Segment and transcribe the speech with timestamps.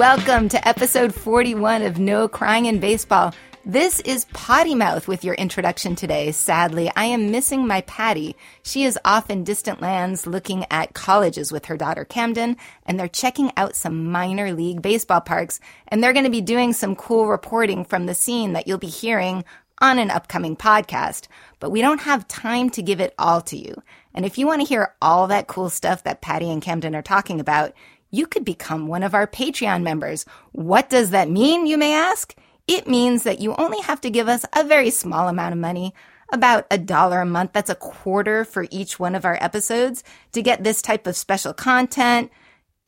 [0.00, 3.34] Welcome to episode 41 of No Crying in Baseball.
[3.66, 6.32] This is Potty Mouth with your introduction today.
[6.32, 8.34] Sadly, I am missing my Patty.
[8.62, 13.08] She is off in distant lands looking at colleges with her daughter Camden, and they're
[13.08, 17.26] checking out some minor league baseball parks, and they're going to be doing some cool
[17.26, 19.44] reporting from the scene that you'll be hearing
[19.82, 21.28] on an upcoming podcast.
[21.58, 23.82] But we don't have time to give it all to you.
[24.14, 27.02] And if you want to hear all that cool stuff that Patty and Camden are
[27.02, 27.74] talking about,
[28.10, 30.24] you could become one of our Patreon members.
[30.52, 32.34] What does that mean, you may ask?
[32.66, 35.94] It means that you only have to give us a very small amount of money,
[36.32, 37.52] about a dollar a month.
[37.52, 41.52] That's a quarter for each one of our episodes to get this type of special
[41.52, 42.30] content,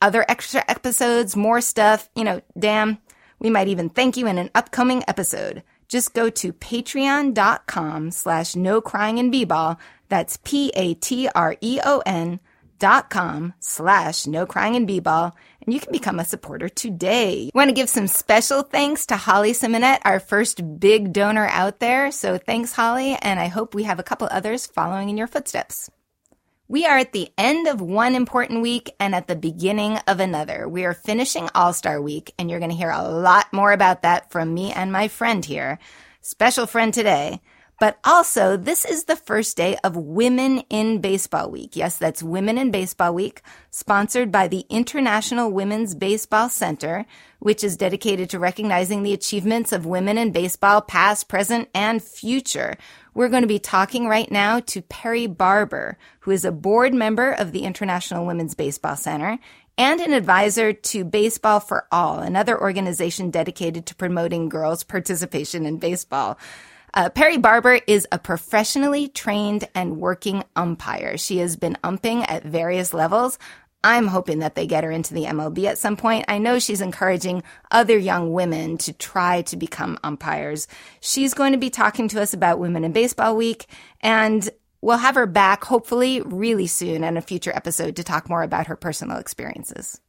[0.01, 2.09] other extra episodes, more stuff.
[2.15, 2.99] You know, damn,
[3.39, 5.63] we might even thank you in an upcoming episode.
[5.87, 9.77] Just go to patreon.com slash no crying in b-ball.
[10.09, 10.79] That's P-A-T-R-E-O-N
[12.79, 15.35] dot com slash no crying in b-ball
[15.65, 17.49] and you can become a supporter today.
[17.53, 21.79] I Want to give some special thanks to Holly Simonette, our first big donor out
[21.79, 22.11] there.
[22.11, 25.89] So thanks, Holly, and I hope we have a couple others following in your footsteps.
[26.67, 30.67] We are at the end of one important week and at the beginning of another.
[30.67, 34.01] We are finishing All Star Week, and you're going to hear a lot more about
[34.01, 35.77] that from me and my friend here.
[36.21, 37.41] Special friend today.
[37.79, 41.75] But also, this is the first day of Women in Baseball Week.
[41.75, 47.05] Yes, that's Women in Baseball Week, sponsored by the International Women's Baseball Center,
[47.39, 52.77] which is dedicated to recognizing the achievements of women in baseball, past, present, and future.
[53.13, 57.31] We're going to be talking right now to Perry Barber, who is a board member
[57.31, 59.39] of the International Women's Baseball Center
[59.77, 65.79] and an advisor to Baseball for All, another organization dedicated to promoting girls' participation in
[65.79, 66.37] baseball.
[66.95, 71.17] Uh, Perry Barber is a professionally trained and working umpire.
[71.17, 73.39] She has been umping at various levels.
[73.83, 76.25] I'm hoping that they get her into the MLB at some point.
[76.27, 80.67] I know she's encouraging other young women to try to become umpires.
[81.01, 83.65] She's going to be talking to us about Women in Baseball Week,
[83.99, 84.47] and
[84.81, 88.67] we'll have her back hopefully really soon in a future episode to talk more about
[88.67, 89.99] her personal experiences.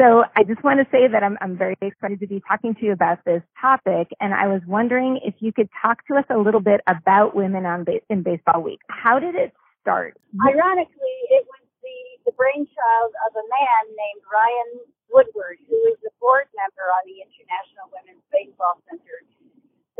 [0.00, 2.82] So I just want to say that I'm, I'm very excited to be talking to
[2.84, 4.08] you about this topic.
[4.20, 7.66] And I was wondering if you could talk to us a little bit about women
[7.68, 8.80] on ba- in baseball week.
[8.88, 9.52] How did it
[9.84, 10.16] start?
[10.40, 14.70] Ironically, it was the, the brainchild of a man named Ryan
[15.12, 19.20] Woodward, who is a board member on the International Women's Baseball Center.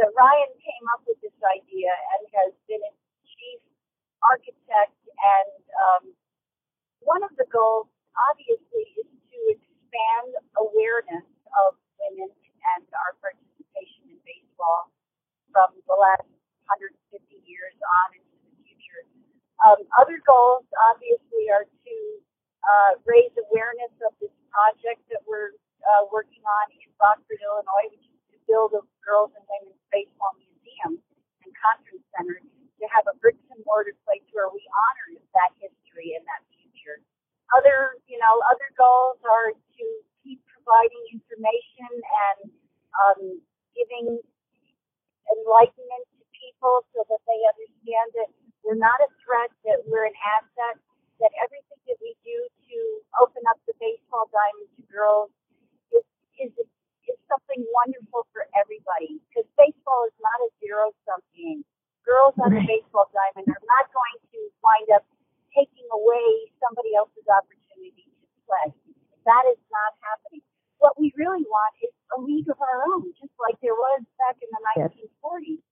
[0.00, 2.97] So Ryan came up with this idea and has been its
[3.28, 3.60] chief
[4.25, 4.97] architect.
[5.20, 6.02] And um,
[7.04, 7.92] one of the goals,
[8.32, 8.88] obviously,
[10.02, 11.26] expand awareness
[11.62, 12.30] of women
[12.74, 14.90] and our participation in baseball
[15.54, 16.26] from the last
[16.66, 16.90] 150
[17.46, 19.06] years on into the future.
[19.62, 21.96] Um, other goals, obviously, are to
[22.66, 25.54] uh, raise awareness of this project that we're
[25.86, 30.34] uh, working on in Rockford, Illinois, which is to build a girls and women's baseball
[30.38, 30.98] museum
[31.46, 36.19] and conference center to have a bricks and mortar place where we honor that history
[36.19, 36.51] and that.
[37.58, 39.84] Other, you know, other goals are to
[40.24, 42.38] keep providing information and
[42.96, 43.20] um,
[43.76, 44.20] giving
[45.30, 48.30] enlightenment to people so that they understand that
[48.64, 50.78] we're not a threat, that we're an asset,
[51.18, 52.36] that everything that we do
[52.70, 52.78] to
[53.22, 55.30] open up the baseball diamond to girls
[55.94, 56.06] is,
[56.38, 56.52] is,
[57.10, 59.19] is something wonderful for everybody.
[59.30, 61.62] Because baseball is not a zero sum game.
[62.06, 65.06] Girls on the baseball diamond are not going to wind up
[65.54, 68.69] taking away somebody else's opportunity to play.
[69.26, 70.42] That is not happening.
[70.82, 74.34] What we really want is a league of our own, just like there was back
[74.42, 75.62] in the 1940s.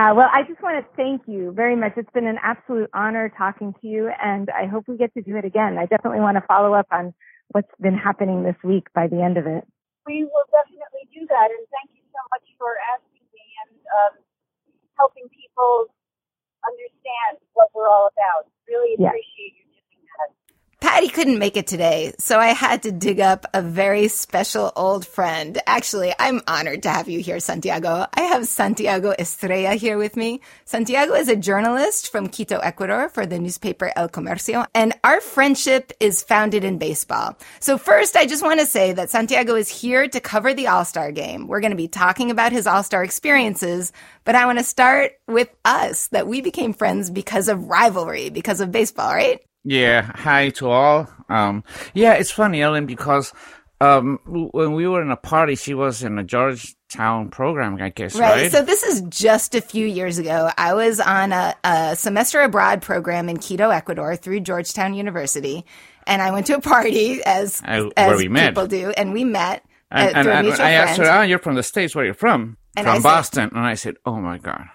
[0.00, 0.16] Wow.
[0.16, 1.92] Well, I just want to thank you very much.
[2.00, 5.36] It's been an absolute honor talking to you, and I hope we get to do
[5.36, 5.76] it again.
[5.76, 7.12] I definitely want to follow up on
[7.52, 9.60] what's been happening this week by the end of it.
[10.08, 14.12] We will definitely do that, and thank you so much for asking me and um,
[14.96, 15.92] helping people
[16.64, 18.48] understand what we're all about.
[18.64, 19.29] Really appreciate you
[21.00, 25.06] Patty couldn't make it today, so I had to dig up a very special old
[25.06, 25.58] friend.
[25.66, 28.04] Actually, I'm honored to have you here, Santiago.
[28.12, 30.42] I have Santiago Estrella here with me.
[30.66, 35.90] Santiago is a journalist from Quito, Ecuador for the newspaper El Comercio, and our friendship
[36.00, 37.38] is founded in baseball.
[37.60, 41.12] So first, I just want to say that Santiago is here to cover the All-Star
[41.12, 41.48] game.
[41.48, 43.90] We're going to be talking about his All-Star experiences,
[44.24, 48.60] but I want to start with us, that we became friends because of rivalry, because
[48.60, 49.40] of baseball, right?
[49.64, 51.08] Yeah, hi to all.
[51.28, 51.64] Um,
[51.94, 53.32] yeah, it's funny, Ellen, because
[53.80, 58.14] um, when we were in a party, she was in a Georgetown program, I guess,
[58.18, 58.42] right?
[58.42, 58.52] right?
[58.52, 60.50] So this is just a few years ago.
[60.56, 65.64] I was on a, a semester abroad program in Quito, Ecuador, through Georgetown University,
[66.06, 68.68] and I went to a party as uh, as people met.
[68.70, 69.64] do, and we met.
[69.90, 71.04] And, Uh, and, and I asked her.
[71.10, 71.94] "Oh, you're from the states.
[71.94, 73.50] Where are you from?" From I said- Boston.
[73.54, 74.66] and I said, "Oh my god,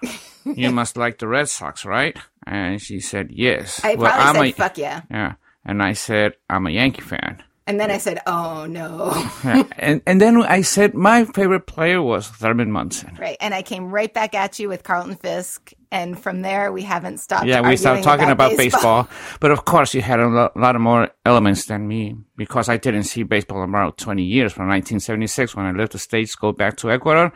[0.44, 2.16] you must like the Red Sox, right?"
[2.46, 5.00] And she said, "Yes." I Well, probably I'm said, a- fuck yeah.
[5.10, 5.32] Yeah,
[5.64, 9.10] and I said, "I'm a Yankee fan." And then I said, oh no.
[9.44, 9.64] Yeah.
[9.76, 13.16] and and then I said my favorite player was Thurman Munson.
[13.18, 13.36] right.
[13.40, 15.72] And I came right back at you with Carlton Fisk.
[15.90, 17.46] And from there, we haven't stopped.
[17.46, 19.08] Yeah, we started talking about, baseball.
[19.40, 22.76] but of course you had a lo- lot of more elements than me because I
[22.76, 26.76] didn't see baseball about 20 years from 1976 when I left the States, go back
[26.76, 27.32] to Ecuador,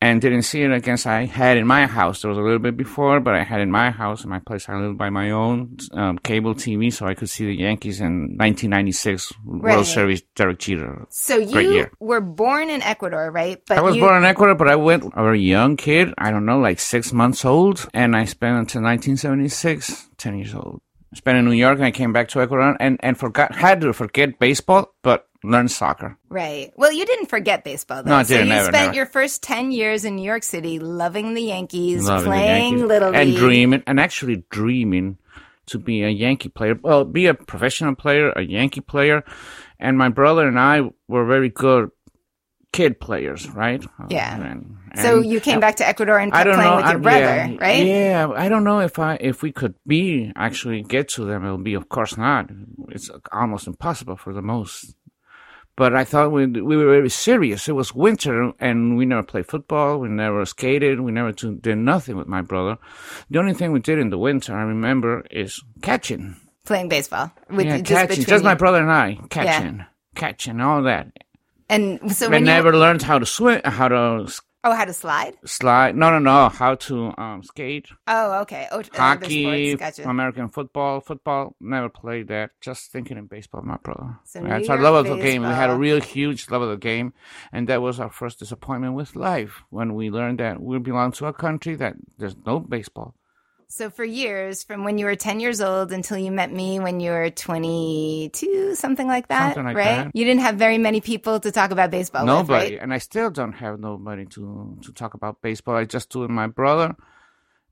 [0.00, 2.22] and didn't see it against I had in my house.
[2.22, 4.68] There was a little bit before, but I had in my house, in my place,
[4.68, 8.36] I lived by my own um, cable TV, so I could see the Yankees in
[8.36, 9.74] 1996 Right.
[9.74, 11.06] World Series, Derek Jeter.
[11.10, 13.60] So you were born in Ecuador, right?
[13.66, 16.14] But I was you, born in Ecuador, but I went a young kid.
[16.16, 17.88] I don't know, like six months old.
[17.92, 20.80] And I spent until 1976, 10 years old.
[21.14, 23.92] Spent in New York and I came back to Ecuador and, and forgot, had to
[23.94, 26.18] forget baseball, but learned soccer.
[26.28, 26.72] Right.
[26.76, 28.10] Well, you didn't forget baseball, though.
[28.10, 28.94] No, I didn't, you never, spent never.
[28.96, 32.82] your first 10 years in New York City loving the Yankees, Loving the playing Yankees.
[32.88, 35.18] Little And dreaming, and actually dreaming
[35.66, 36.78] to be a Yankee player.
[36.82, 39.22] Well, be a professional player, a Yankee player.
[39.78, 41.90] And my brother and I were very good
[42.72, 43.84] kid players, right?
[44.08, 44.40] Yeah.
[44.40, 46.76] And- So you came back to Ecuador and kept playing know.
[46.76, 47.86] with your I- brother, yeah, right?
[47.86, 51.44] Yeah, I don't know if I if we could be actually get to them.
[51.44, 52.50] It'll be, of course, not.
[52.88, 54.94] It's almost impossible for the most.
[55.78, 57.68] But I thought we we were very serious.
[57.68, 60.00] It was winter, and we never played football.
[60.00, 60.98] We never skated.
[60.98, 62.78] We never did nothing with my brother.
[63.30, 66.34] The only thing we did in the winter, I remember, is catching.
[66.64, 67.30] Playing baseball.
[67.48, 68.24] With, yeah, just catching.
[68.24, 68.58] Just my you.
[68.58, 69.86] brother and I catching,
[70.16, 71.12] catching, all that.
[71.68, 72.78] And so when never you...
[72.80, 74.26] learned how to swim, how to
[74.64, 75.36] Oh, how to slide?
[75.44, 75.96] slide.
[75.96, 76.48] No, no, no.
[76.48, 77.86] How to um, skate.
[78.08, 78.66] Oh, okay.
[78.72, 79.76] Oh, hockey.
[79.76, 80.08] Gotcha.
[80.08, 81.00] American football.
[81.00, 82.50] Football, never played that.
[82.60, 84.18] Just thinking in baseball, my brother.
[84.24, 85.42] So New so I love the game.
[85.42, 87.12] We had a real huge love of the game,
[87.52, 91.26] and that was our first disappointment with life when we learned that we belong to
[91.26, 93.14] a country that there's no baseball.
[93.70, 97.00] So for years, from when you were 10 years old until you met me when
[97.00, 100.04] you were 22, something like that, Something like right?
[100.04, 100.10] that.
[100.14, 102.82] You didn't have very many people to talk about baseball with, nobody, right?
[102.82, 105.76] and I still don't have nobody to to talk about baseball.
[105.76, 106.96] I just do it with my brother,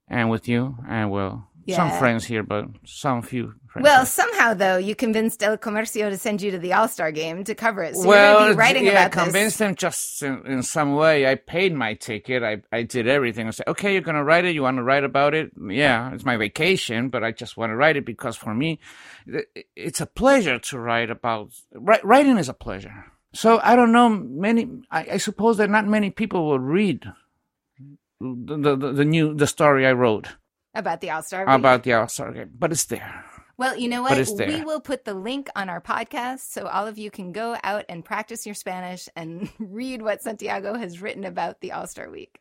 [0.06, 3.84] and with you, and well, some friends here, but some few friends.
[3.84, 7.44] Well, somehow though, you convinced El Comercio to send you to the All Star game
[7.44, 7.96] to cover it.
[7.96, 9.66] So you're going to be writing yeah, about convinced this.
[9.66, 11.26] them just in, in some way.
[11.26, 12.42] I paid my ticket.
[12.42, 13.48] I, I did everything.
[13.48, 14.54] I said, okay, you're gonna write it.
[14.54, 15.50] You want to write about it?
[15.68, 18.78] Yeah, it's my vacation, but I just want to write it because for me,
[19.74, 21.50] it's a pleasure to write about.
[21.74, 23.06] Writing is a pleasure.
[23.32, 24.68] So I don't know many.
[24.90, 27.04] I, I suppose that not many people will read
[28.20, 30.28] the, the, the new the story I wrote
[30.76, 33.24] About the All Star about the All Star game, but it's there.
[33.58, 34.18] Well, you know what?
[34.38, 37.86] We will put the link on our podcast so all of you can go out
[37.88, 42.38] and practice your Spanish and read what Santiago has written about the All Star Week.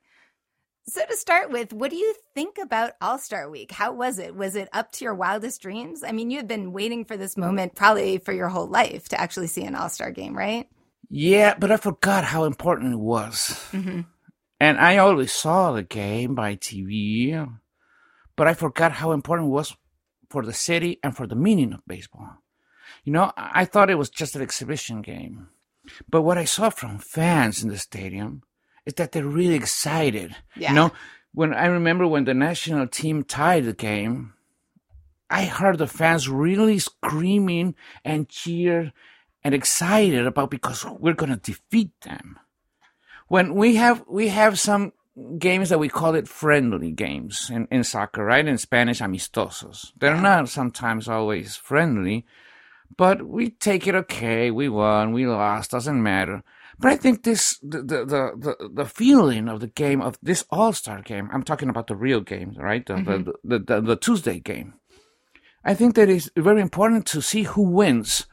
[0.87, 3.71] So, to start with, what do you think about All Star Week?
[3.71, 4.35] How was it?
[4.35, 6.03] Was it up to your wildest dreams?
[6.03, 9.19] I mean, you had been waiting for this moment probably for your whole life to
[9.19, 10.67] actually see an All Star game, right?
[11.09, 13.67] Yeah, but I forgot how important it was.
[13.71, 14.01] Mm-hmm.
[14.59, 17.47] And I always saw the game by TV,
[18.35, 19.75] but I forgot how important it was
[20.29, 22.37] for the city and for the meaning of baseball.
[23.03, 25.47] You know, I thought it was just an exhibition game.
[26.09, 28.43] But what I saw from fans in the stadium
[28.85, 30.35] is that they're really excited.
[30.55, 30.69] Yeah.
[30.69, 30.91] You know,
[31.33, 34.33] when I remember when the national team tied the game,
[35.29, 38.93] I heard the fans really screaming and cheer
[39.43, 42.39] and excited about because we're going to defeat them.
[43.27, 44.93] When we have we have some
[45.37, 48.45] games that we call it friendly games in, in soccer, right?
[48.45, 49.91] In Spanish, amistosos.
[49.97, 52.25] They're not sometimes always friendly,
[52.97, 54.51] but we take it okay.
[54.51, 56.43] We won, we lost, doesn't matter.
[56.77, 60.73] But I think this the the the, the, feeling of the game of this All
[60.73, 61.29] Star game.
[61.31, 62.85] I'm talking about the real game, right?
[62.85, 63.29] The, the, mm-hmm.
[63.45, 64.73] the, the the Tuesday game.
[65.63, 68.27] I think that it's very important to see who wins.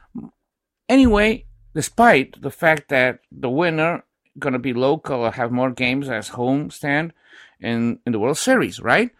[0.89, 4.03] Anyway, despite the fact that the winner
[4.39, 7.13] gonna be local or have more games as home stand
[7.59, 9.11] in in the World Series, right?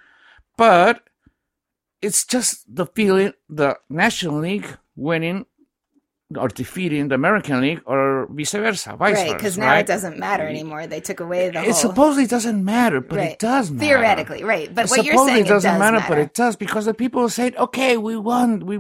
[0.58, 1.02] But
[2.02, 5.46] it's just the feeling the National League winning
[6.38, 9.80] or defeating the American League or vice versa, vice right, because now right?
[9.80, 10.88] it doesn't matter anymore.
[10.88, 11.74] They took away the It whole.
[11.74, 13.32] supposedly doesn't matter, but right.
[13.34, 13.86] it does matter.
[13.86, 14.74] Theoretically, right.
[14.74, 17.30] But what you're saying it doesn't does matter, matter, but it does because the people
[17.30, 18.80] said, "Okay, we won, we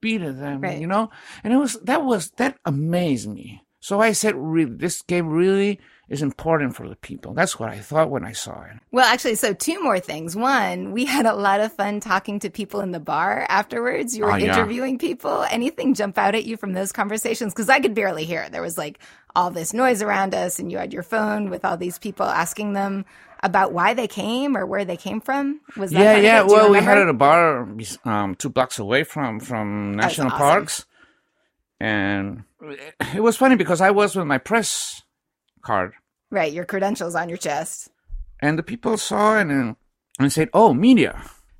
[0.00, 0.80] beat them," Right.
[0.80, 1.10] you know.
[1.42, 3.62] And it was that was that amazed me.
[3.84, 7.34] So I said, "Really, this game really is important for the people.
[7.34, 8.78] That's what I thought when I saw it.
[8.92, 10.34] Well, actually, so two more things.
[10.34, 14.16] One, we had a lot of fun talking to people in the bar afterwards.
[14.16, 14.54] You were Oh, yeah.
[14.54, 15.44] interviewing people.
[15.50, 17.52] Anything jump out at you from those conversations?
[17.52, 18.52] Because I could barely hear it.
[18.52, 19.00] There was like
[19.36, 22.72] all this noise around us, and you had your phone with all these people asking
[22.72, 23.04] them
[23.42, 25.60] about why they came or where they came from.
[25.76, 26.40] Was that yeah, yeah.
[26.40, 26.48] it?
[26.48, 27.68] Do you Well, we had it at a bar
[28.06, 30.38] um, two blocks away from from national awesome.
[30.38, 30.86] parks,
[31.84, 32.44] and
[33.18, 35.02] it was funny because I was with my press
[35.68, 35.92] card,
[36.30, 37.90] right, your credentials on your chest.
[38.44, 39.76] and the people saw it and
[40.20, 41.14] and said, "Oh, media."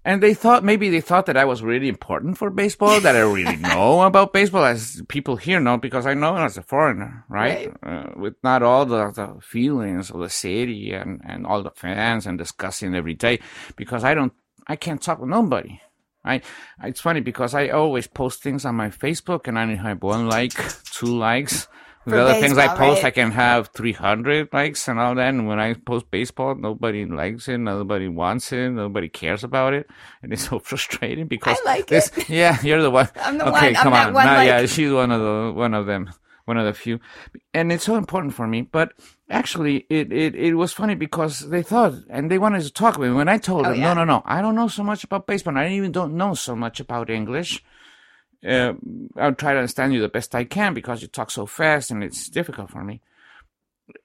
[0.06, 3.24] And they thought maybe they thought that I was really important for baseball, that I
[3.24, 7.72] really know about baseball, as people here know, because I know as a foreigner, right?
[7.82, 12.26] Uh, with not all the, the feelings of the city and, and all the fans
[12.26, 13.40] and discussing every day,
[13.76, 14.34] because I don't,
[14.68, 15.80] I can't talk with nobody.
[16.24, 16.40] I,
[16.82, 20.28] it's funny because I always post things on my Facebook and I only have one
[20.28, 20.52] like,
[20.84, 21.68] two likes.
[22.06, 23.06] With For other things I post, right?
[23.06, 25.28] I can have 300 likes and all that.
[25.28, 29.88] And when I post baseball, nobody likes it, nobody wants it, nobody cares about it.
[30.22, 32.28] And it's so frustrating because I like this, it.
[32.28, 33.08] yeah, you're the one.
[33.16, 33.76] I'm the okay, one.
[33.76, 34.12] I'm come that on.
[34.14, 36.10] one Nah, like- yeah, she's one of the, one of them,
[36.44, 37.00] one of the few.
[37.54, 38.60] And it's so important for me.
[38.62, 38.92] But
[39.30, 43.10] actually, it, it, it was funny because they thought, and they wanted to talk with
[43.10, 43.16] me.
[43.16, 43.94] When I told Oh, them, yeah.
[43.94, 45.56] no, no, no, I don't know so much about baseball.
[45.56, 47.62] I even don't know so much about English
[48.46, 48.74] uh,
[49.16, 52.04] I'll try to understand you the best I can because you talk so fast and
[52.04, 53.00] it's difficult for me.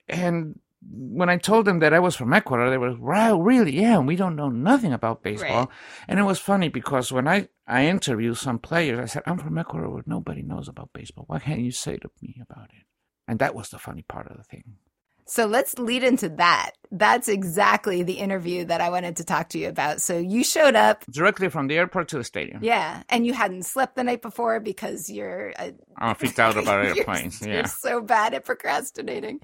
[0.07, 0.59] And
[0.89, 3.77] when I told them that I was from Ecuador, they were, wow, really?
[3.81, 5.65] Yeah, we don't know nothing about baseball.
[5.65, 5.67] Right.
[6.07, 9.57] And it was funny because when I, I interviewed some players, I said, I'm from
[9.57, 11.25] Ecuador where nobody knows about baseball.
[11.27, 12.85] What can you say to me about it?
[13.27, 14.75] And that was the funny part of the thing.
[15.29, 16.71] So let's lead into that.
[16.91, 20.01] That's exactly the interview that I wanted to talk to you about.
[20.01, 22.63] So you showed up, Directly from the airport to the stadium.
[22.63, 26.83] yeah, and you hadn't slept the night before because you're uh, I'm freaked out about
[26.85, 27.41] you're- airplanes.
[27.45, 27.65] You're Yeah.
[27.67, 29.39] so bad at procrastinating.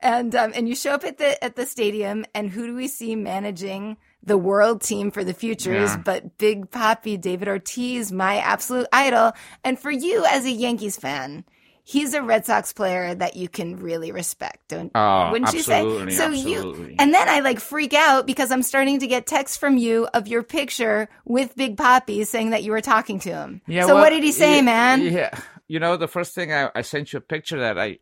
[0.00, 2.86] And um, and you show up at the at the stadium, and who do we
[2.86, 5.90] see managing the world team for the futures?
[5.90, 5.96] Yeah.
[6.04, 9.32] But Big Papi David Ortiz, my absolute idol,
[9.64, 11.44] and for you as a Yankees fan.
[11.90, 15.80] He's a Red Sox player that you can really respect, don't Oh, wouldn't you say?
[16.10, 16.90] So absolutely.
[16.90, 20.06] you and then I like freak out because I'm starting to get texts from you
[20.12, 23.62] of your picture with Big Papi saying that you were talking to him.
[23.66, 25.00] Yeah, so well, what did he say, yeah, man?
[25.00, 28.00] Yeah, you know, the first thing I, I sent you a picture that I,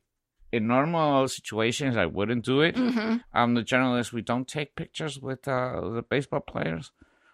[0.51, 2.77] in normal situations, I wouldn't do it.
[2.77, 4.13] hmm I'm the journalist.
[4.13, 6.91] We don't take pictures with uh, the baseball players,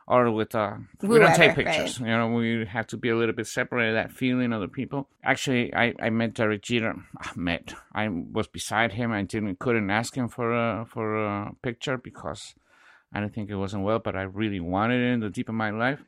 [0.07, 1.67] or with uh, we don't take right.
[1.67, 2.01] pictures.
[2.01, 3.95] You know, we have to be a little bit separated.
[3.95, 5.09] That feeling of the people.
[5.23, 6.95] Actually, I, I met Derek Jeter.
[7.19, 7.75] Ah, Met.
[7.95, 9.13] I was beside him.
[9.13, 12.55] I didn't couldn't ask him for a for a picture because
[13.13, 15.55] I didn't think it wasn't well, but I really wanted it in the deep of
[15.55, 16.01] my life.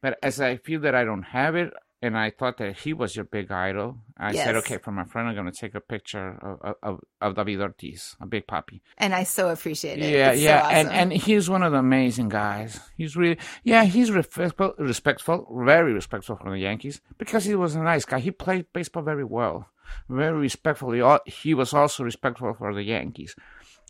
[0.00, 3.14] But as I feel that I don't have it, and I thought that he was
[3.14, 6.36] your big idol, I said, okay, for my friend, I'm going to take a picture
[6.42, 8.80] of, of, of David Ortiz, a big Papi.
[8.98, 10.10] And I so appreciate it.
[10.12, 10.76] Yeah, It's so yeah, awesome.
[10.76, 12.80] and and he's one of the amazing guys.
[12.96, 17.82] He's really, yeah, he's respectful, respectful, very respectful for the Yankees because he was a
[17.82, 18.18] nice guy.
[18.18, 19.68] He played baseball very well,
[20.08, 21.00] very respectfully.
[21.26, 23.36] He was also respectful for the Yankees,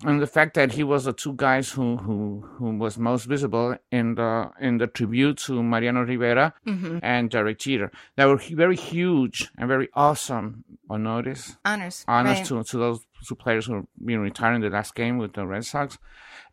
[0.04, 3.76] and the fact that he was the two guys who who who was most visible
[3.90, 7.00] in the in the tribute to Mariano Rivera Mhm.
[7.02, 7.90] and Derek Jeter.
[8.16, 12.04] They were very huge and very awesome on notice honors.
[12.38, 12.46] right.
[12.46, 15.98] to, to those two players who retired in the last game with the Red Sox.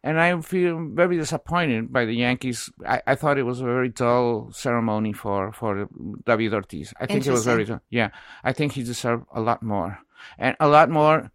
[0.01, 2.71] And I feel very disappointed by the Yankees.
[2.87, 5.89] I, I thought it was a very dull ceremony for, for
[6.25, 6.93] David Ortiz.
[7.01, 7.81] I think it was very, dull.
[7.89, 8.09] yeah.
[8.41, 9.99] I think he deserved a lot more
[10.37, 11.31] and a lot more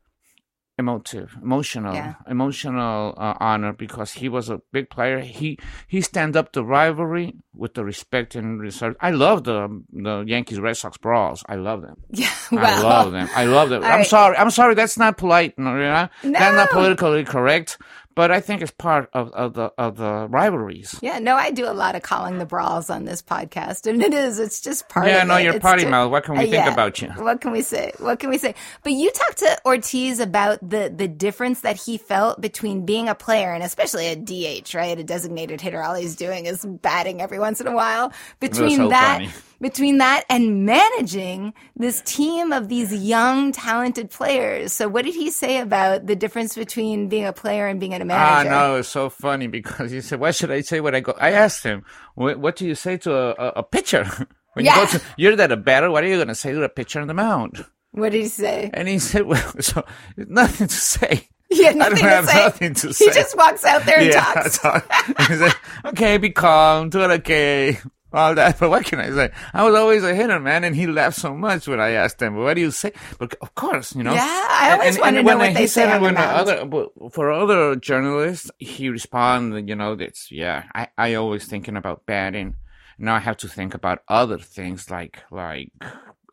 [0.79, 2.15] emotive, emotional, Yeah.
[2.29, 5.21] emotional uh, honor because he was a big player.
[5.21, 8.97] He he stand up the rivalry with the respect and reserve.
[9.01, 11.45] I love the the Yankees Red Sox brawls.
[11.49, 11.97] I love them.
[12.11, 13.29] Yeah, well, I love them.
[13.35, 13.83] I love them.
[13.85, 14.07] I'm right.
[14.07, 14.37] sorry.
[14.37, 14.75] I'm sorry.
[14.75, 15.59] That's not polite.
[15.59, 16.09] No, you know?
[16.23, 17.79] That's not politically correct.
[18.15, 20.95] But I think it's part of, of the of the rivalries.
[21.03, 24.15] Yeah, no, I do a lot of calling the brawls on this podcast, and it
[24.15, 24.39] is.
[24.39, 25.45] It's just part Yeah, of no, it.
[25.45, 26.11] you're It's potty mouth.
[26.11, 26.73] What can we Uh, think yeah.
[26.73, 27.09] about you?
[27.11, 27.93] What can we say?
[27.99, 28.55] What can we say?
[28.85, 33.15] But you talked to Ortiz about the the difference that he felt between being a
[33.15, 34.99] player and especially a DH, right?
[34.99, 35.83] A designated hitter.
[35.83, 38.13] All he's doing is batting every once in a while.
[38.41, 39.31] Between so that, funny.
[39.61, 44.73] Between that and managing this team of these young, talented players.
[44.73, 48.01] So, what did he say about the difference between being a player and being a
[48.01, 48.51] Ah, manager?
[48.51, 51.33] no, it's so funny because he said, "What should I say when I go?" I
[51.33, 51.85] asked him,
[52.15, 54.05] "What, what do you say to a, a, a pitcher
[54.55, 54.81] when Yeah.
[54.81, 55.05] you go to?
[55.17, 55.91] You're that a batter.
[55.91, 58.29] What are you going to say to a pitcher on the mound?" What did he
[58.29, 58.71] say?
[58.75, 59.85] And he said, "Well, so
[60.17, 62.35] nothing to say." He had I don't nothing to have say.
[62.45, 64.59] nothing to He just walks out there and yeah, talks.
[64.59, 64.93] talk.
[65.29, 65.53] He said,
[65.85, 67.79] okay, be calm, do it okay.
[68.15, 68.59] All that.
[68.59, 69.31] But what can I say?
[69.53, 72.37] I was always a hitter, man, and he laughed so much when I asked him,
[72.37, 74.15] "What do you say?" But of course, you know.
[74.15, 76.05] Yeah, I always And- want to know when what they say said it on the
[76.07, 80.65] when other for other journalists, he responded, you know, that's yeah.
[80.75, 82.55] I I always thinking about batting.
[82.99, 85.73] Now I have to think about other things like like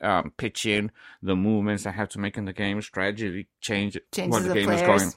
[0.01, 4.47] um, pitching, the movements I have to make in the game, strategy change, Changes what
[4.47, 5.11] the game is going,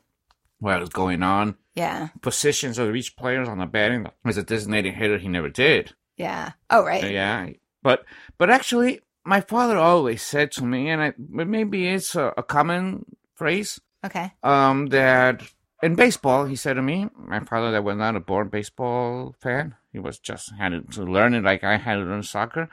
[0.59, 4.07] what is going on, Yeah, positions of each player on the batting.
[4.25, 5.95] As a designated hitter, he never did.
[6.17, 6.53] Yeah.
[6.71, 7.11] Oh, right.
[7.11, 7.51] Yeah,
[7.83, 8.05] but
[8.39, 13.05] but actually, my father always said to me, and I maybe it's a, a common
[13.35, 14.33] phrase Okay.
[14.43, 15.43] um, that
[15.83, 19.75] in baseball, he said to me, my father that was not a born baseball fan,
[19.93, 22.69] he was just had to learn it like I had to learn soccer.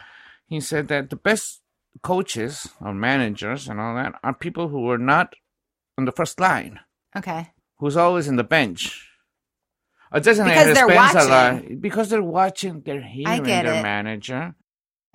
[0.46, 1.62] He said that the best
[2.04, 5.34] coaches or managers and all that are people who were not
[5.98, 6.80] on the first line,
[7.16, 7.50] Okay.
[7.80, 9.08] who's always in the bench.
[10.12, 11.80] A designated Because they're a lot- watching.
[11.80, 13.82] because they're watching, they're hearing their it.
[13.84, 14.56] manager.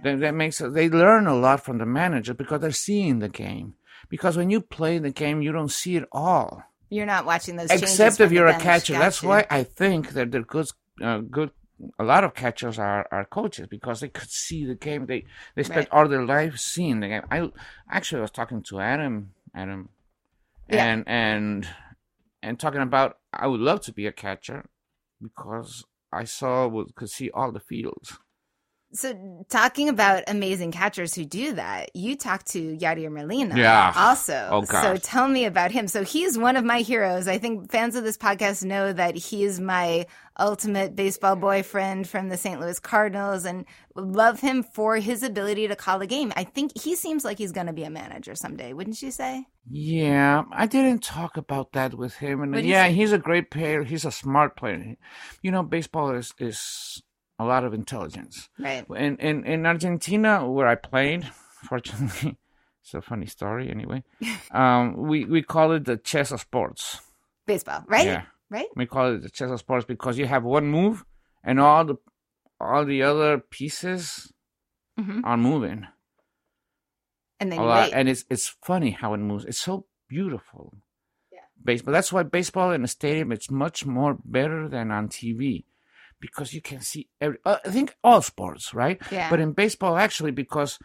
[0.02, 3.74] That, that makes they learn a lot from the manager because they're seeing the game.
[4.08, 7.70] Because when you play the game, you don't see it all You're not watching those.
[7.70, 8.62] except if you're a bench.
[8.62, 8.92] catcher.
[8.94, 10.68] That's why I think that they're good,
[11.02, 11.50] uh, good.
[11.98, 15.04] A lot of catchers are, are coaches because they could see the game.
[15.06, 15.24] They
[15.54, 15.98] they spent Right.
[16.00, 17.22] all their life seeing the game.
[17.30, 17.50] I
[17.90, 19.88] actually was talking to Adam, Adam,
[20.70, 20.84] Yeah.
[20.86, 21.68] and and
[22.42, 24.64] and talking about I would love to be a catcher
[25.22, 28.18] because I saw would could see all the fields.
[28.92, 33.92] So, talking about amazing catchers who do that, you talked to Yadier Molina Yeah.
[33.94, 34.48] also.
[34.50, 34.82] Oh, gosh.
[34.82, 35.88] So, tell me about him.
[35.88, 37.28] So, he's one of my heroes.
[37.28, 40.06] I think fans of this podcast know that he is my
[40.38, 42.60] ultimate baseball boyfriend from the St.
[42.60, 43.64] Louis Cardinals and
[43.96, 46.32] love him for his ability to call a game.
[46.36, 49.46] I think he seems like he's going to be a manager someday, wouldn't you say?
[49.68, 53.82] Yeah, I didn't talk about that with him, and What'd yeah, he's a great player.
[53.82, 54.94] He's a smart player.
[55.42, 57.02] You know, baseball is is
[57.38, 58.48] a lot of intelligence.
[58.58, 58.84] Right.
[58.96, 61.26] In in in Argentina, where I played,
[61.68, 62.36] fortunately,
[62.82, 63.70] it's a funny story.
[63.70, 64.04] Anyway,
[64.50, 67.00] um, we we call it the chess of sports.
[67.46, 68.06] Baseball, right?
[68.06, 68.22] Yeah.
[68.48, 68.66] Right?
[68.76, 71.04] We call it the chess of sports because you have one move,
[71.44, 71.96] and all the
[72.60, 74.32] all the other pieces
[74.98, 75.86] hmm are moving
[77.38, 79.44] And then lot, and it's it's funny how it moves.
[79.44, 80.74] It's so beautiful.
[81.30, 81.40] Yeah.
[81.62, 81.92] Baseball.
[81.92, 85.64] That's why baseball in a stadium it's much more better than on TV,
[86.20, 87.38] because you can see every.
[87.44, 89.00] Uh, I think all sports, right?
[89.10, 89.30] Yeah.
[89.30, 90.78] But in baseball, actually, because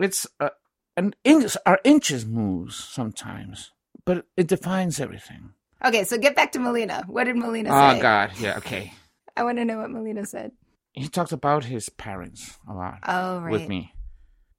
[0.00, 0.50] it's uh,
[0.96, 3.70] an inch, our inches moves sometimes,
[4.04, 5.50] but it defines everything.
[5.84, 7.04] okay, so get back to Molina.
[7.06, 8.00] What did Molina Oh?
[8.00, 8.92] God, yeah, okay.
[9.36, 10.52] I want to know what Molina said.
[10.92, 12.98] He talked about his parents a lot.
[13.06, 13.50] Oh, right.
[13.50, 13.92] with me.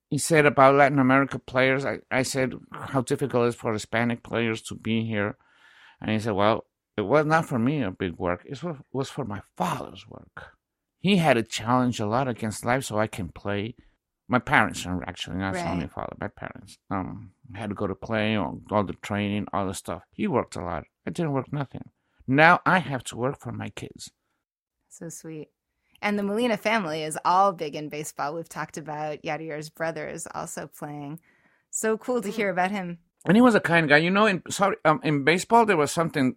[0.09, 4.21] He said about Latin America players, I, I said how difficult it is for Hispanic
[4.21, 5.37] players to be here.
[6.01, 6.65] And he said, well,
[6.97, 8.43] it was not for me a big work.
[8.45, 10.51] It was, was for my father's work.
[10.99, 13.75] He had to challenge a lot against life so I can play.
[14.27, 15.67] My parents are actually not Right.
[15.67, 16.77] only father, my parents.
[16.89, 20.01] Um, had to go to play, all, all the training, all the stuff.
[20.11, 20.85] He worked a lot.
[21.05, 21.91] I didn't work nothing.
[22.27, 24.09] Now I have to work for my kids.
[24.89, 25.49] So sweet.
[26.01, 28.33] And the Molina family is all big in baseball.
[28.33, 31.19] We've talked about Yadier's brothers also playing.
[31.69, 32.99] So cool to hear about him.
[33.25, 33.97] And he was a kind guy.
[33.97, 36.35] You know, in sorry, um, in baseball there was something.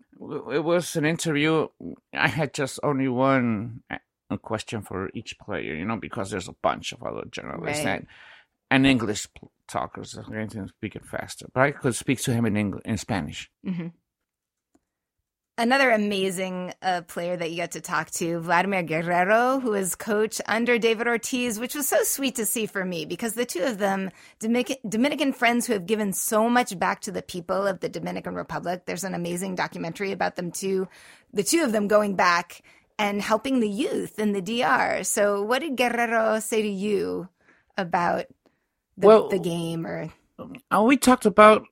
[0.52, 1.68] It was an interview.
[2.14, 5.74] I had just only one uh, question for each player.
[5.74, 7.98] You know, because there's a bunch of other journalists Right.
[8.00, 8.06] and,
[8.70, 9.26] and English
[9.68, 10.14] talkers.
[10.16, 12.96] I'm going to speak it faster, but I could speak to him in English, in
[12.96, 13.50] Spanish.
[13.64, 13.88] hmm
[15.60, 20.40] Another amazing uh, player that you got to talk to, Vladimir Guerrero, who is coach
[20.46, 23.78] under David Ortiz, which was so sweet to see for me because the two of
[23.78, 27.88] them, Dominican, Dominican friends who have given so much back to the people of the
[27.88, 28.84] Dominican Republic.
[28.86, 30.86] There's an amazing documentary about them too,
[31.32, 32.62] the two of them going back
[32.96, 35.02] and helping the youth in the DR.
[35.02, 37.30] So, what did Guerrero say to you
[37.76, 38.26] about
[38.96, 39.84] the, Well- the game?
[39.84, 40.08] Or
[40.70, 41.64] And we talked about,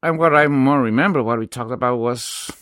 [0.00, 2.52] and what I more remember, what we talked about was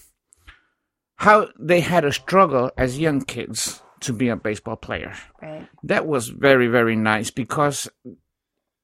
[1.16, 5.14] how they had a struggle as young kids to be a baseball player.
[5.40, 5.66] right?
[5.82, 7.88] That was very, very nice because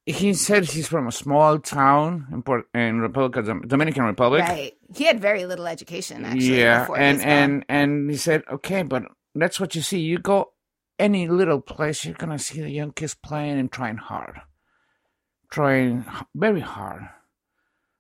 [0.06, 4.42] he said he's from a small town in, Port- in Republic Dominican Republic.
[4.42, 4.74] Right.
[4.94, 6.58] He had very little education actually.
[6.60, 10.00] yeah, and and and he said, okay, but that's what you see.
[10.00, 10.52] You go
[10.98, 14.40] any little place, you're gonna see the young kids playing and trying hard,
[15.50, 17.02] trying very hard.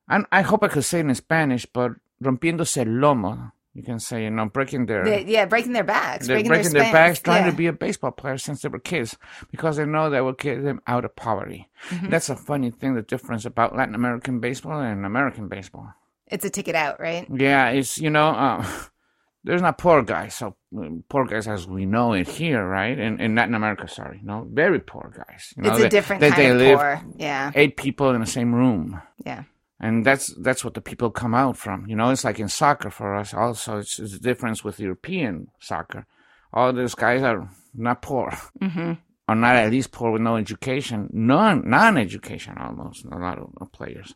[0.08, 3.52] And I hope I could say it in Spanish, but rompiéndose el lomo.
[3.72, 6.82] You can say, you know, breaking their They- yeah, breaking their backs, breaking, breaking, their,
[6.82, 7.50] their, backs, trying yeah.
[7.52, 9.16] to be a baseball player since they were kids
[9.52, 11.68] because they know that will get them out of poverty.
[11.90, 12.10] Mm-hmm.
[12.10, 15.92] That's a funny thing, the difference about Latin American baseball and American baseball.
[16.26, 17.26] It's a ticket out, right?
[17.32, 18.66] Yeah, it's, you know, uh,
[19.44, 20.34] there's not poor guys.
[20.34, 22.98] So um, poor guys, as we know it here, right?
[22.98, 25.54] In, in Latin America, sorry, no, very poor guys.
[25.56, 27.02] You know, it's a they- different they, kind they of live poor.
[27.18, 27.52] Yeah.
[27.54, 29.44] eight people in the same room, Yeah.
[29.80, 31.86] And that's that's what the people come out from.
[31.86, 33.32] You know, it's like in soccer for us.
[33.34, 36.06] Also, it's, it's the difference with European soccer.
[36.52, 38.92] All those guys are not poor, hmm
[39.28, 43.04] or not at least poor with no education, non non education almost.
[43.04, 44.14] A lot of players.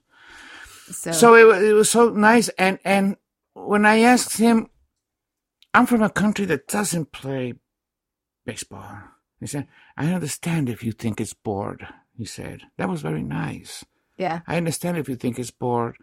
[0.91, 2.49] So, So it, it was so nice.
[2.59, 3.17] And, and
[3.55, 4.69] when I asked him,
[5.73, 7.55] I'm from a country that doesn't play
[8.45, 8.93] baseball.
[9.39, 11.87] He said, I understand if you think it's bored.
[12.17, 13.85] He said, that was very nice.
[14.17, 14.41] Yeah.
[14.47, 15.97] I understand if you think it's bored,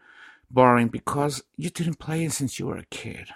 [0.50, 3.30] boring because you didn't play it since you were a kid.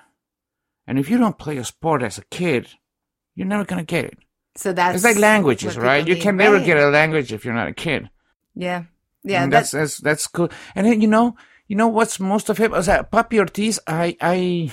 [0.88, 2.70] And if you don't play a sport as a kid,
[3.34, 4.18] you're never going to get it.
[4.56, 6.08] So that's It's like languages, right?
[6.08, 6.66] You can never right?
[6.66, 8.10] get a language if you're not a kid.
[8.56, 8.84] Yeah.
[9.24, 9.44] Yeah.
[9.44, 10.50] and That's, that's that's that's cool.
[10.76, 11.36] And then you know,
[11.68, 13.80] you know what's most of him was that Papi Ortiz.
[13.88, 14.72] I I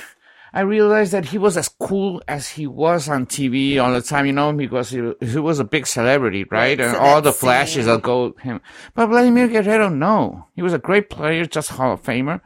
[0.55, 4.27] I realized that he was as cool as he was on TV all the time.
[4.27, 6.79] You know, because he he was a big celebrity, right?
[6.79, 8.61] Right, and so all the flashes will go him.
[8.95, 12.41] But Vladimir Guerrero, no, he was a great player, just Hall of Famer,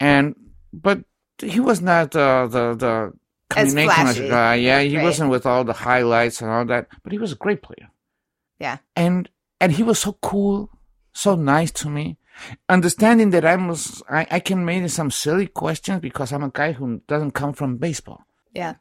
[0.00, 0.34] and
[0.72, 1.04] but
[1.38, 3.12] he was not the the the
[3.56, 4.56] As guy.
[4.56, 5.04] Yeah, he right.
[5.04, 6.88] wasn't with all the highlights and all that.
[7.02, 7.90] But he was a great player
[8.58, 8.78] yeah.
[8.96, 9.28] and
[9.60, 10.70] and he was so cool,
[11.12, 12.18] so nice to me.
[12.68, 16.72] Understanding that I was, I, I can make some silly questions because I'm a guy
[16.72, 18.24] who doesn't come from baseball.
[18.52, 18.74] Yeah.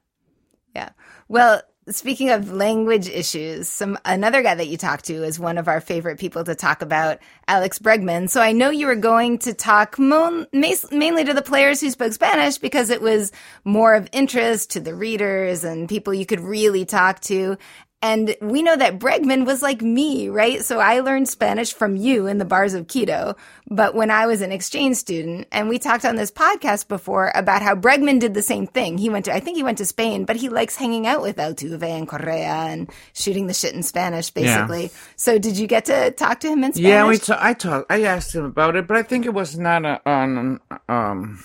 [0.75, 0.89] Yeah.
[1.27, 5.67] Well, speaking of language issues, some another guy that you talked to is one of
[5.67, 8.29] our favorite people to talk about, Alex Bregman.
[8.29, 12.13] So I know you were going to talk mo- mainly to the players who spoke
[12.13, 13.31] Spanish because it was
[13.63, 17.57] more of interest to the readers and people you could really talk to.
[18.03, 20.61] And we know that Bregman was like me, right?
[20.61, 23.37] So I learned Spanish from you in the bars of Quito.
[23.69, 27.61] But when I was an exchange student, and we talked on this podcast before about
[27.61, 28.97] how Bregman did the same thing.
[28.97, 31.37] He went to, I think he went to Spain, but he likes hanging out with
[31.37, 34.83] Altuve and Correa and shooting the shit in Spanish, basically.
[34.83, 34.89] Yeah.
[35.15, 36.89] So did you get to talk to him in Spanish?
[36.89, 39.57] Yeah, we t- I talked, I asked him about it, but I think it was
[39.57, 41.41] not a, on, um,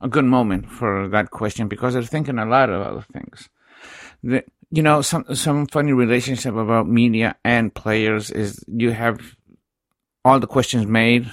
[0.00, 3.48] a good moment for that question because they're thinking a lot of other things.
[4.24, 9.20] The, you know, some some funny relationship about media and players is you have
[10.24, 11.30] all the questions made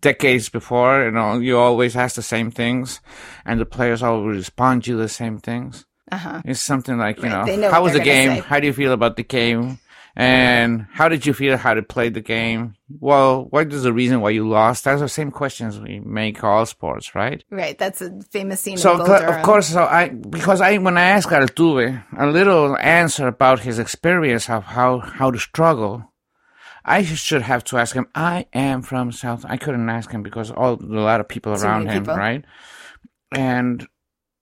[0.00, 3.00] decades before, you know, you always ask the same things,
[3.44, 5.84] and the players always respond to the same things.
[6.12, 6.40] Uh-huh.
[6.44, 8.42] It's something like, you know know, how was the game?
[8.42, 9.78] How do you feel about the game?
[10.20, 12.74] And how did you feel how to play the game?
[12.88, 14.82] Well, what is the reason why you lost?
[14.82, 17.44] That's the same questions we make all sports, right?
[17.50, 17.78] Right.
[17.78, 19.34] That's a famous scene So in Bull cl- Durham.
[19.36, 23.78] of course, so I because I when I asked Altuve a little answer about his
[23.78, 26.12] experience of how how to struggle,
[26.84, 28.08] I should have to ask him.
[28.14, 29.44] I am from South.
[29.48, 32.16] I couldn't ask him because all a lot of people around him, people.
[32.16, 32.44] right?
[33.30, 33.86] And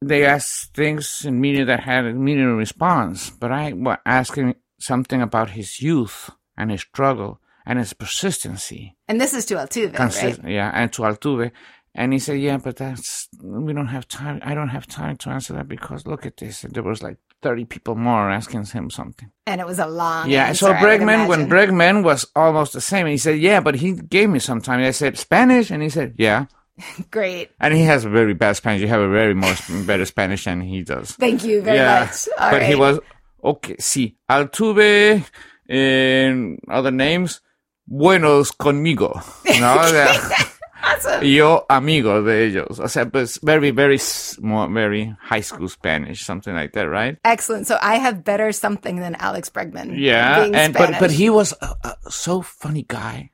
[0.00, 5.50] they asked things in media that had immediate response, but I was asking something about
[5.50, 8.96] his youth and his struggle and his persistency.
[9.08, 10.52] And this is to Altuve, Consist- right?
[10.52, 11.50] Yeah, and to Altuve.
[11.94, 14.40] And he said, yeah, but that's, we don't have time.
[14.44, 16.62] I don't have time to answer that because look at this.
[16.62, 19.30] And There was like 30 people more asking him something.
[19.46, 21.48] And it was a long yeah, answer, so Bregman, when.
[21.48, 24.80] Bregman was almost the same, and he said, yeah, but he gave me some time.
[24.80, 25.70] I said, Spanish?
[25.70, 26.46] And he said, yeah.
[27.10, 27.50] Great.
[27.60, 28.82] And he has a very bad Spanish.
[28.82, 29.54] You have a very more
[29.86, 31.12] better Spanish than he does.
[31.12, 32.28] Thank you very yeah, much.
[32.38, 33.00] All but he was,
[33.40, 35.24] okay, sí, Altuve,
[35.68, 37.42] and eh, other names,
[37.86, 39.22] buenos conmigo.
[39.60, 40.12] No, Yeah.
[40.86, 41.24] awesome.
[41.26, 42.78] Yo amigo de ellos.
[42.78, 43.98] O sea, pues very, very,
[44.38, 47.18] very high school Spanish, something like that, right?
[47.24, 47.66] Excellent.
[47.66, 49.98] So I have better something than Alex Bregman.
[49.98, 53.30] Yeah, and but but he was a, a so funny guy,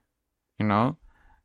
[0.58, 0.96] you know.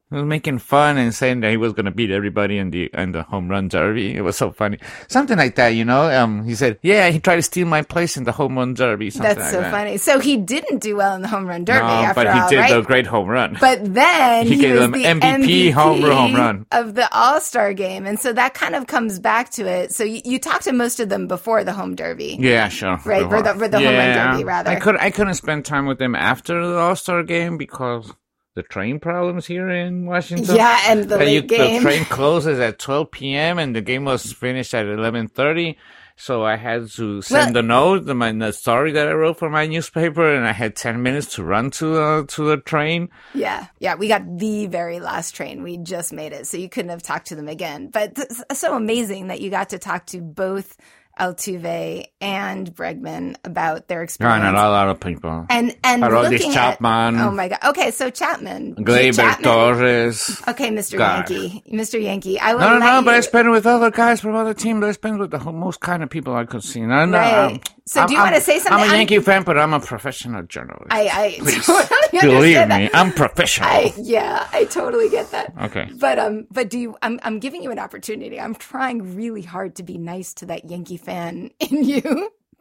[0.10, 3.12] He was making fun and saying that he was gonna beat everybody in the in
[3.12, 4.16] the home run derby.
[4.16, 6.10] It was so funny, something like that, you know.
[6.10, 9.10] Um, he said, "Yeah, he tried to steal my place in the home run derby."
[9.10, 9.72] Something That's like so that.
[9.72, 9.98] funny.
[9.98, 12.50] So he didn't do well in the home run derby No, after but he all,
[12.50, 12.74] did right?
[12.74, 13.58] the great home run.
[13.60, 16.66] But then He he, gave was them the MVP home run- home run.
[16.72, 19.92] of the All Star game, and so that kind of comes back to it.
[19.94, 22.38] So you, you talked to most of them before the home derby.
[22.40, 22.98] Yeah, sure.
[23.04, 24.70] Right, for the- for the home run derby, rather.
[24.72, 28.14] I could I couldn't spend time with them after the All Star game because
[28.58, 30.56] the train problems here in Washington.
[30.56, 31.84] Yeah, and the you- game.
[31.84, 33.60] The train closes at 12 p.m.
[33.60, 35.76] and the game was finished at 11:30.
[36.20, 39.38] So I had to send Well- a note, the, my, the story that I wrote
[39.38, 43.10] for my newspaper, and I had 10 minutes to run to uh, to the train.
[43.36, 45.62] Yeah, yeah, we got the very last train.
[45.62, 47.90] We just made it, so you couldn't have talked to them again.
[47.94, 50.76] But it's so amazing that you got to talk to both
[51.20, 54.44] Altuve and Bregman about their experience.
[54.44, 55.46] and a lot of people.
[55.50, 60.42] and and Aroldis looking at oh my god okay so Chapman Gleyber Chapman- Torres.
[60.48, 60.98] okay Mr.
[60.98, 61.30] God.
[61.30, 62.02] Yankee Mr.
[62.02, 64.54] Yankee I will No, no, no, but I you- spent with other guys from other
[64.54, 64.84] teams.
[64.84, 66.82] I spent with the most kind of people I could see.
[66.82, 67.34] No, no, Right.
[67.34, 68.74] I'm- So do you I'm- wanna say something?
[68.74, 70.88] I'm a I'm- Yankee fan, but I'm a professional journalist.
[70.92, 72.90] I I Please, totally Believe me.
[72.94, 73.70] I'm professional.
[73.70, 75.54] I, yeah, I totally get that.
[75.64, 75.88] Okay.
[75.98, 76.98] But um, but do you?
[77.02, 78.40] I'm I'm giving you an opportunity.
[78.40, 82.04] I'm trying really hard to be nice to that Yankee fan in you.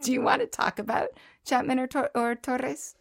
[0.03, 1.09] Do you want to talk about
[1.45, 2.95] Chapman or Tor- or Torres?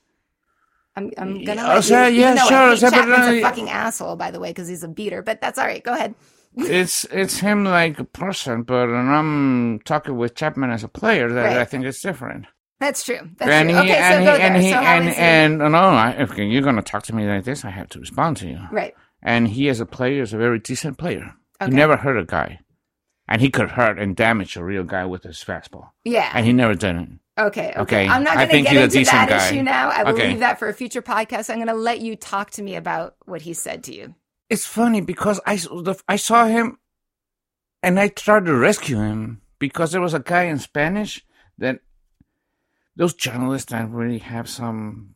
[0.97, 2.21] I'm I'm gonna Yeah, let o sea, you.
[2.21, 4.67] yeah, sure, I o think sea, pero Chapman's a fucking asshole, by the way, because
[4.67, 5.21] he's a beater.
[5.21, 5.83] But that's all right.
[5.83, 6.15] Go ahead.
[6.57, 11.43] it's it's him like a person, but I'm talking with Chapman as a player, that
[11.45, 11.57] Right.
[11.57, 12.45] I think it's different.
[12.79, 13.19] That's true.
[13.37, 13.77] That's and true.
[13.77, 14.61] he okay, and so he go and there.
[14.61, 15.15] he so how and he?
[15.15, 18.37] and no, I, if you're gonna talk to me like this, I have to respond
[18.37, 18.59] to you.
[18.71, 18.93] right.
[19.21, 21.33] And he, as a player, is a very decent player.
[21.59, 21.71] Okay.
[21.71, 22.59] He never hurt a guy,
[23.27, 26.31] and he could hurt and damage a real guy with his fastball, Yeah.
[26.33, 27.09] and he never did it.
[27.37, 27.79] Okay, okay.
[27.81, 29.47] Okay, I'm not going to get into that guy.
[29.49, 29.89] issue now.
[29.89, 30.29] I will Okay.
[30.29, 31.49] leave that for a future podcast.
[31.49, 34.15] I'm going to let you talk to me about what he said to you.
[34.49, 35.59] It's funny because I,
[36.07, 36.77] I saw him
[37.83, 41.25] and I tried to rescue him because there was a guy in Spanish
[41.57, 41.79] that
[42.95, 45.15] those journalists that really have some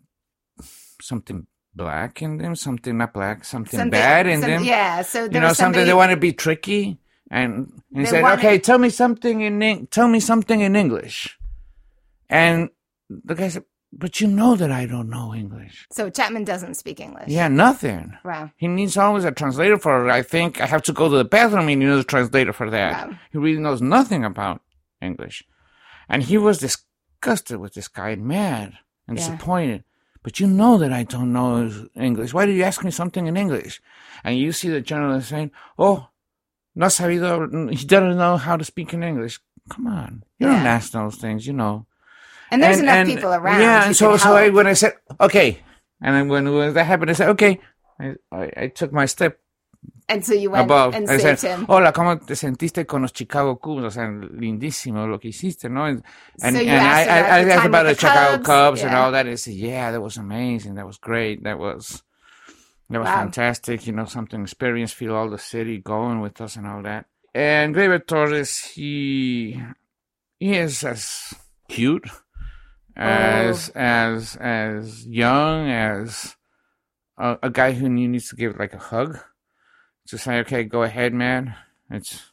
[1.02, 4.64] something black in them, something not black, something, Something- bad in some- them.
[4.66, 7.00] Yeah, so you know, something somebody, they want to be tricky.
[7.30, 11.38] And, and he said, "Okay, tell me something in tell me something in English."
[12.30, 12.70] And
[13.10, 17.00] the guy said, "But you know that I don't know English." So Chapman doesn't speak
[17.00, 17.28] English.
[17.28, 18.18] Yeah, nothing.
[18.26, 18.52] Wow.
[18.58, 20.08] He needs always a translator for.
[20.08, 20.12] It.
[20.12, 21.62] I think I have to go to the bathroom.
[21.62, 23.10] And He needs a translator for that.
[23.10, 23.18] Wow.
[23.32, 24.62] He really knows nothing about
[25.02, 25.44] English,
[26.08, 28.74] and he was disgusted with this guy, and mad
[29.08, 29.26] and Yeah.
[29.26, 29.84] disappointed.
[30.24, 32.34] But you know that I don't know English.
[32.34, 33.82] Why did you ask me something in English?
[34.24, 36.10] And you see the journalist saying, "Oh,
[36.76, 37.48] no sabido.
[37.72, 41.46] He doesn't know how to speak in English." Come on, you don't ask those things,
[41.46, 41.86] you know.
[42.52, 43.62] And there's And- enough and- people around.
[43.62, 45.60] Yeah, and so so I, when I said okay,
[46.02, 47.60] and then when, when that happened, I said okay.
[48.00, 49.38] I, I, I took my step
[50.08, 50.96] and so you went above.
[50.96, 51.66] and I saved said, him.
[51.68, 53.84] hola, ¿cómo te sentiste con los Chicago Cubs?
[53.84, 55.86] O sea, lindísimo lo que hiciste, ¿no?
[55.86, 56.02] And,
[56.42, 58.46] and, So and I, asked I, about I the asked about the the Chicago Cubs,
[58.48, 59.26] Cubs and all that.
[59.28, 60.76] And he said, yeah, that was amazing.
[60.76, 61.44] That was great.
[61.44, 62.02] That was,
[62.90, 63.16] that was Wow.
[63.24, 63.86] fantastic.
[63.88, 67.06] You know, something experience, feel all the city going with us and all that.
[67.34, 69.62] And Gleyber Torres, he,
[70.40, 71.34] he is as
[71.68, 72.08] cute,
[72.96, 73.80] as, Oh.
[73.80, 76.36] as, as young, as
[77.18, 79.20] a, a guy who needs to give like a hug
[80.08, 81.56] to say, okay, go ahead, man.
[81.92, 82.32] It's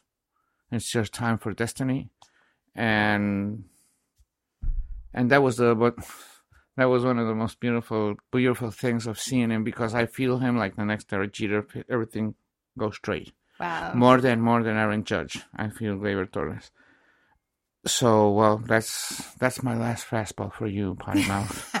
[0.71, 2.09] it's just time for destiny,
[2.75, 3.63] and
[5.13, 5.95] and that was the what
[6.77, 10.37] that was one of the most beautiful beautiful things of seeing him because I feel
[10.39, 11.65] him like the next Derek Jeter.
[11.89, 12.35] Everything
[12.77, 13.93] goes straight Wow.
[13.95, 15.41] more than more than Aaron Judge.
[15.55, 16.71] I feel Gleyber Torres.
[17.85, 21.76] So well, that's that's my last fastball for you, potty mouth.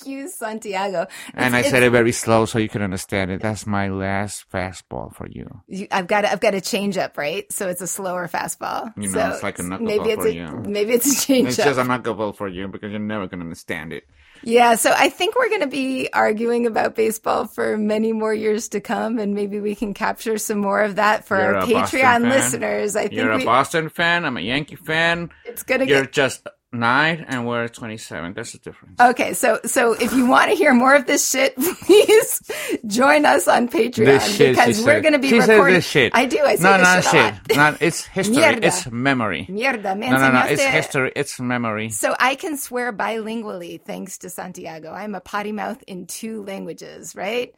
[0.00, 1.06] Thank you, Santiago.
[1.34, 3.40] and I said it very slow so you can understand it.
[3.40, 5.62] That's my last fastball for you.
[5.68, 7.50] you, I've got to, I've got a change up, right?
[7.52, 8.92] So it's a slower fastball.
[8.96, 10.62] You know, so it's like a knuckleball maybe it's for a, you.
[10.66, 11.66] Maybe it's a change It's up.
[11.66, 14.04] just a knuckleball for you because you're never going to understand it.
[14.42, 18.70] Yeah, so I think we're going to be arguing about baseball for many more years
[18.70, 22.22] to come, and maybe we can capture some more of that for You're our Patreon
[22.30, 22.96] listeners.
[22.96, 24.24] I think You're a we, Boston fan.
[24.24, 25.30] I'm a Yankee fan.
[25.44, 28.34] it's going to You're get just nine, and we're at 27.
[28.34, 29.00] That's the difference.
[29.00, 29.34] okay.
[29.34, 32.50] So, so if you want to hear more of this shit, please
[32.86, 35.02] join us on Patreon This shit, she because we're said.
[35.02, 35.74] going to be She recording.
[35.74, 36.12] this shit.
[36.14, 36.38] I do.
[36.40, 37.56] I say no, this not shit, shit.
[37.56, 37.56] a.
[37.56, 38.36] Not, it's history.
[38.42, 38.64] Mierda.
[38.64, 39.46] it's memory.
[39.50, 40.44] Mierda, me No, no, no.
[40.46, 41.12] It's history.
[41.16, 41.90] It's memory.
[41.90, 44.92] So I can swear bilingually thanks to Santiago.
[44.92, 47.52] I'm a potty mouth in two languages, right?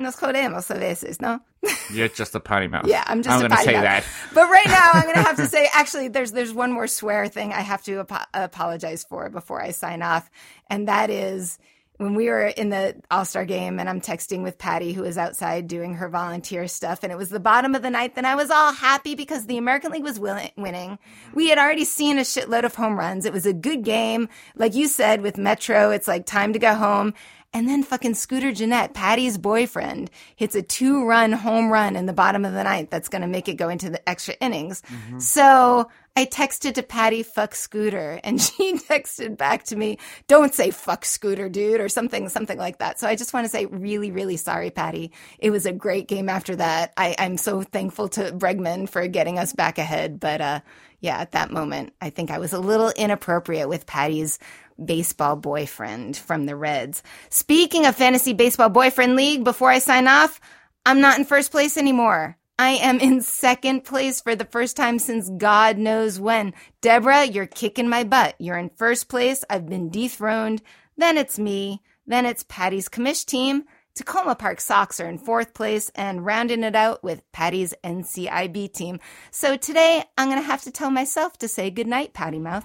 [0.00, 1.40] Nos jodemos a veces, no?
[1.92, 2.86] You're just a potty mouth.
[2.86, 3.82] Yeah, I'm just I'm gonna potty say mouth.
[3.82, 4.04] that.
[4.32, 7.26] But right now, I'm going to have to say, actually, there's there's one more swear
[7.26, 10.30] thing I have to apo- apologize for before I sign off,
[10.70, 11.58] and that is
[11.96, 15.18] when we were in the All Star game, and I'm texting with Patty, who is
[15.18, 18.36] outside doing her volunteer stuff, and it was the bottom of the ninth, and I
[18.36, 20.52] was all happy because the American League was winning.
[20.56, 20.96] Mm-hmm.
[21.34, 23.26] We had already seen a shitload of home runs.
[23.26, 25.90] It was a good game, like you said with Metro.
[25.90, 27.14] It's like time to go home.
[27.54, 32.12] And then fucking Scooter Gennett, Patty's boyfriend, hits a two run home run in the
[32.12, 32.90] bottom of the ninth.
[32.90, 34.82] That's going to make it go into the extra innings.
[34.82, 35.18] Mm-hmm.
[35.18, 38.18] So I texted to Patty, fuck Scooter.
[38.24, 42.78] And she texted back to me, don't say fuck Scooter, dude, or something, something like
[42.78, 42.98] that.
[42.98, 45.12] So I just want to say really, really sorry, Patty.
[45.38, 46.92] It was a great game after that.
[46.96, 50.18] I, I'm so thankful to Bregman for getting us back ahead.
[50.18, 50.60] But, uh,
[51.00, 54.40] yeah, at that moment, I think I was a little inappropriate with Patty's
[54.84, 57.04] baseball boyfriend from the Reds.
[57.30, 60.40] Speaking of fantasy baseball boyfriend league, before I sign off,
[60.84, 62.37] I'm not in first place anymore.
[62.60, 66.54] I am in second place for the first time since God knows when.
[66.80, 68.34] Deborah, you're kicking my butt.
[68.40, 69.44] You're in first place.
[69.48, 70.60] I've been dethroned.
[70.96, 71.82] Then it's me.
[72.04, 73.62] Then it's Patty's commish team.
[73.96, 78.98] Takoma Park Sox are in fourth place and rounding it out with Patty's NCIB team.
[79.30, 82.64] So today I'm going to have to tell myself to say goodnight, Potty Mouth.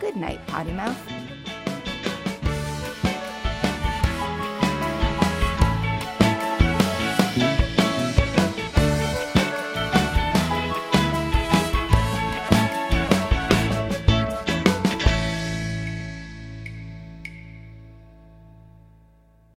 [0.00, 1.23] Good night, Potty Mouth.